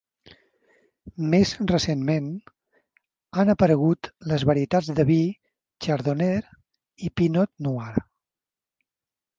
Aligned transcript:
Més 1.33 1.51
recentment, 1.71 2.31
han 3.43 3.53
aparegut 3.55 4.09
les 4.33 4.47
varietats 4.53 4.91
de 5.01 5.07
vi 5.13 5.21
Chardonnay 5.87 6.45
i 7.09 7.17
Pinot 7.21 7.57
noir. 7.69 7.95